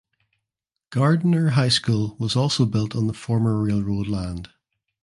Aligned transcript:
Gardiner 0.89 1.49
High 1.49 1.69
School 1.69 2.15
was 2.17 2.35
also 2.35 2.65
built 2.65 2.95
on 2.95 3.05
the 3.05 3.13
former 3.13 3.61
railroad 3.61 4.07
land. 4.07 4.49